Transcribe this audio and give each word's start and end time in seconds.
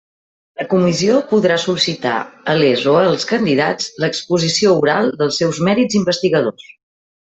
La 0.61 0.63
Comissió 0.69 1.19
podrà 1.33 1.57
sol·licitar 1.65 2.15
a 2.53 2.57
les 2.63 2.87
o 2.95 2.97
els 3.03 3.29
candidats 3.35 3.95
l'exposició 4.05 4.75
oral 4.85 5.15
dels 5.23 5.41
seus 5.45 5.65
mèrits 5.71 6.03
investigadors. 6.05 6.71